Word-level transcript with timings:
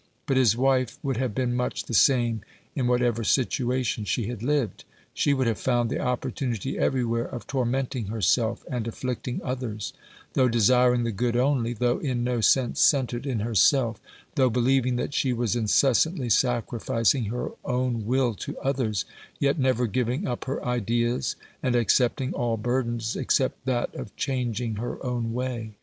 But 0.25 0.35
his 0.35 0.57
wife 0.57 0.97
would 1.03 1.17
have 1.17 1.35
been 1.35 1.53
much 1.53 1.83
the 1.83 1.93
same 1.93 2.41
in 2.75 2.87
whatever 2.87 3.23
situation 3.23 4.03
she 4.03 4.25
had 4.29 4.41
lived; 4.41 4.83
she 5.13 5.31
would 5.31 5.45
have 5.45 5.59
found 5.59 5.91
the 5.91 5.99
opportunity 5.99 6.75
everywhere 6.75 7.25
of 7.25 7.45
tormenting 7.45 8.07
herself 8.07 8.65
and 8.67 8.87
afflicting 8.87 9.41
others, 9.43 9.93
though 10.33 10.47
desiring 10.49 11.03
the 11.03 11.11
good 11.11 11.37
only, 11.37 11.73
though 11.73 11.99
in 11.99 12.23
no 12.23 12.41
sense 12.41 12.79
centred 12.79 13.27
in 13.27 13.41
herself, 13.41 14.01
though 14.33 14.49
believing 14.49 14.95
that 14.95 15.13
she 15.13 15.33
was 15.33 15.55
incessantly 15.55 16.29
sacrificing 16.31 17.25
her 17.25 17.51
own 17.63 18.07
will 18.07 18.33
to 18.33 18.57
others, 18.57 19.05
yet 19.37 19.59
never 19.59 19.85
giving 19.85 20.25
up 20.25 20.45
her 20.45 20.65
ideas, 20.65 21.35
and 21.61 21.75
accepting 21.75 22.33
all 22.33 22.57
burdens 22.57 23.15
except 23.15 23.65
that 23.67 23.93
of 23.93 24.15
changing 24.15 24.77
her 24.77 24.97
own 25.05 25.31
way. 25.31 25.73